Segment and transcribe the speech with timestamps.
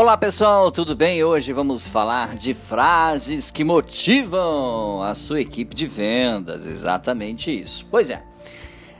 [0.00, 1.24] Olá pessoal, tudo bem?
[1.24, 7.84] Hoje vamos falar de frases que motivam a sua equipe de vendas, exatamente isso.
[7.90, 8.22] Pois é,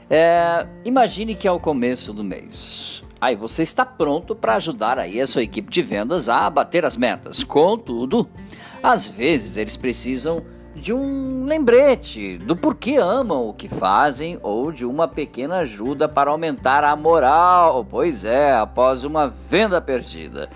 [0.09, 3.01] é imagine que é o começo do mês.
[3.21, 6.97] Aí você está pronto para ajudar aí a sua equipe de vendas a bater as
[6.97, 7.45] metas.
[7.45, 8.29] Contudo,
[8.83, 10.43] às vezes eles precisam
[10.75, 16.29] de um lembrete do porquê amam o que fazem ou de uma pequena ajuda para
[16.29, 17.85] aumentar a moral.
[17.89, 20.49] Pois é, após uma venda perdida.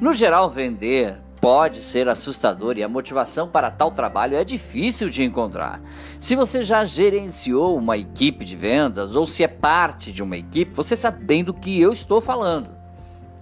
[0.00, 5.24] No geral, vender pode ser assustador e a motivação para tal trabalho é difícil de
[5.24, 5.80] encontrar.
[6.20, 10.72] Se você já gerenciou uma equipe de vendas ou se é parte de uma equipe,
[10.72, 12.70] você sabe bem do que eu estou falando.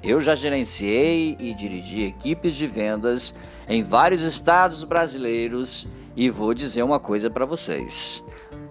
[0.02, 3.34] Eu já gerenciei e dirigi equipes de vendas
[3.68, 5.86] em vários estados brasileiros
[6.16, 8.22] e vou dizer uma coisa para vocês.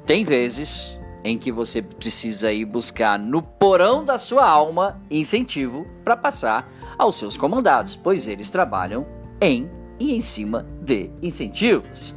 [0.07, 6.15] Tem vezes em que você precisa ir buscar no porão da sua alma incentivo para
[6.15, 9.07] passar aos seus comandados, pois eles trabalham
[9.41, 9.67] em
[9.99, 12.13] e em cima de incentivos.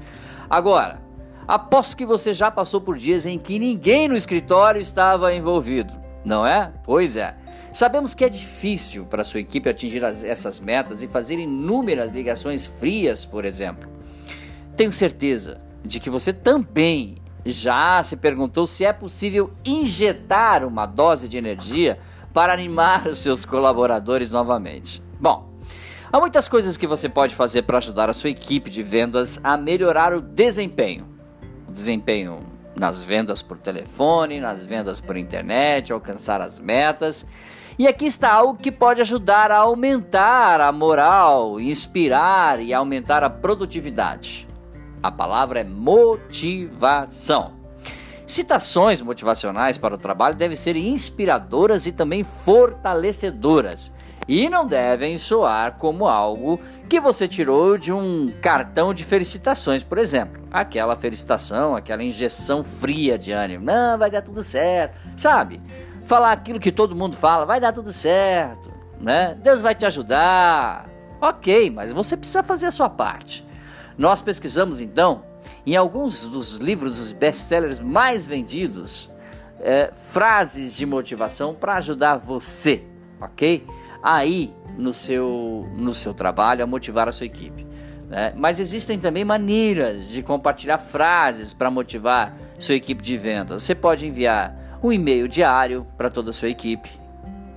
[0.49, 1.01] Agora,
[1.47, 6.47] aposto que você já passou por dias em que ninguém no escritório estava envolvido, não
[6.47, 6.71] é?
[6.85, 7.35] Pois é.
[7.73, 12.67] Sabemos que é difícil para sua equipe atingir as, essas metas e fazer inúmeras ligações
[12.67, 13.89] frias, por exemplo.
[14.77, 17.17] Tenho certeza de que você também
[17.49, 21.99] já se perguntou se é possível injetar uma dose de energia
[22.33, 25.03] para animar os seus colaboradores novamente.
[25.21, 25.53] Bom,
[26.13, 29.57] há muitas coisas que você pode fazer para ajudar a sua equipe de vendas a
[29.57, 31.07] melhorar o desempenho.
[31.69, 32.47] O desempenho
[32.79, 37.27] nas vendas por telefone, nas vendas por internet, alcançar as metas.
[37.79, 43.31] E aqui está algo que pode ajudar a aumentar a moral, inspirar e aumentar a
[43.31, 44.48] produtividade.
[45.03, 47.53] A palavra é motivação.
[48.27, 53.93] Citações motivacionais para o trabalho devem ser inspiradoras e também fortalecedoras
[54.29, 59.97] e não devem soar como algo que você tirou de um cartão de felicitações, por
[59.97, 60.43] exemplo.
[60.51, 63.65] Aquela felicitação, aquela injeção fria de ânimo.
[63.65, 65.59] Não, vai dar tudo certo, sabe?
[66.05, 68.71] Falar aquilo que todo mundo fala, vai dar tudo certo,
[69.01, 69.37] né?
[69.43, 70.89] Deus vai te ajudar.
[71.21, 73.47] Ok, mas você precisa fazer a sua parte.
[73.99, 75.25] Nós pesquisamos então
[75.67, 79.11] em alguns dos livros, dos best-sellers mais vendidos,
[79.61, 82.85] é, frases de motivação para ajudar você,
[83.21, 83.67] ok?
[84.01, 87.67] Aí no seu, no seu trabalho a motivar a sua equipe.
[88.09, 88.33] Né?
[88.37, 93.65] Mas existem também maneiras de compartilhar frases para motivar sua equipe de vendas.
[93.65, 96.89] Você pode enviar um e-mail diário para toda a sua equipe,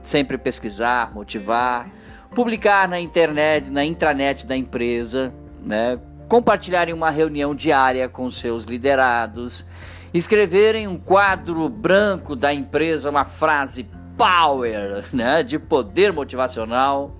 [0.02, 1.88] sempre pesquisar, motivar,
[2.34, 5.32] publicar na internet, na intranet da empresa,
[5.64, 6.00] né?
[6.32, 9.66] Compartilharem uma reunião diária com seus liderados,
[10.14, 13.86] escreverem um quadro branco da empresa, uma frase
[14.18, 17.18] power, né, de poder motivacional,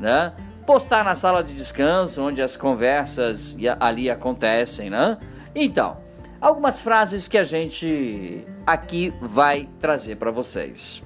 [0.00, 0.32] né?
[0.64, 5.18] Postar na sala de descanso onde as conversas ali acontecem, né?
[5.54, 5.98] Então,
[6.40, 11.02] algumas frases que a gente aqui vai trazer para vocês.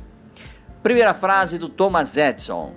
[0.80, 2.72] Primeira frase do Thomas Edison: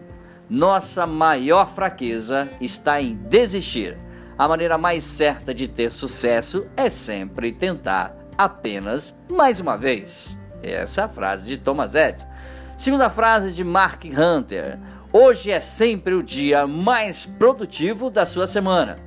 [0.49, 3.95] Nossa maior fraqueza está em desistir
[4.41, 10.35] a maneira mais certa de ter sucesso é sempre tentar apenas mais uma vez.
[10.63, 12.27] Essa é a frase de Thomas Edison.
[12.75, 14.79] Segunda frase de Mark Hunter:
[15.13, 18.97] Hoje é sempre o dia mais produtivo da sua semana.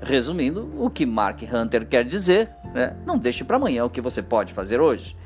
[0.00, 2.96] Resumindo, o que Mark Hunter quer dizer, né?
[3.04, 5.16] não deixe para amanhã o que você pode fazer hoje.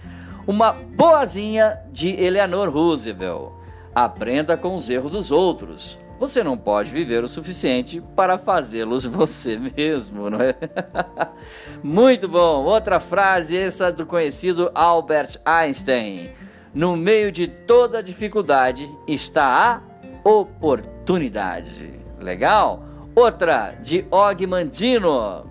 [0.46, 3.52] Uma boazinha de Eleanor Roosevelt.
[3.94, 6.02] Aprenda com os erros dos outros.
[6.18, 10.54] Você não pode viver o suficiente para fazê-los você mesmo, não é?
[11.82, 12.64] Muito bom.
[12.64, 16.30] Outra frase essa do conhecido Albert Einstein.
[16.72, 19.80] No meio de toda dificuldade está
[20.24, 21.94] a oportunidade.
[22.18, 22.82] Legal?
[23.14, 25.46] Outra de Og Mandino.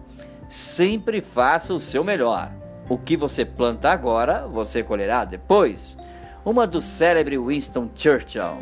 [0.50, 2.52] Sempre faça o seu melhor.
[2.90, 5.98] O que você planta agora, você colherá depois.
[6.44, 8.58] Uma do célebre Winston Churchill.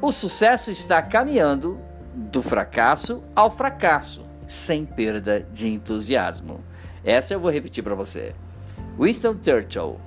[0.00, 1.76] O sucesso está caminhando
[2.14, 6.60] do fracasso ao fracasso, sem perda de entusiasmo.
[7.04, 8.32] Essa eu vou repetir para você.
[8.96, 9.98] Winston Churchill.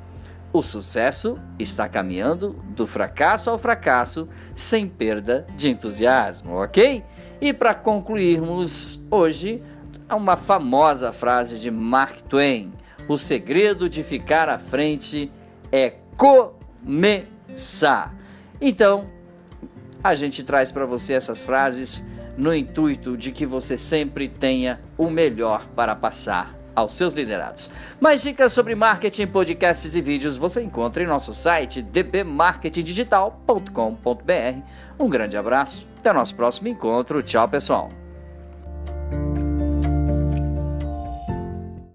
[0.54, 7.04] O sucesso está caminhando do fracasso ao fracasso, sem perda de entusiasmo, ok?
[7.42, 9.62] E para concluirmos hoje,
[10.10, 12.72] uma famosa frase de Mark Twain:
[13.10, 15.30] O segredo de ficar à frente
[15.70, 18.16] é começar.
[18.60, 19.21] Então,
[20.04, 22.04] a gente traz para você essas frases
[22.38, 27.70] no intuito de que você sempre tenha o melhor para passar aos seus liderados.
[28.00, 34.62] Mais dicas sobre marketing, podcasts e vídeos você encontra em nosso site dbmarketingdigital.com.br.
[35.00, 37.22] Um grande abraço, até nosso próximo encontro.
[37.22, 38.01] Tchau, pessoal.